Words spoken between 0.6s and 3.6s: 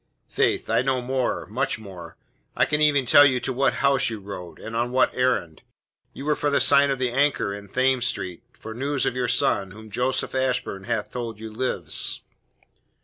I know more much more. I can even tell you to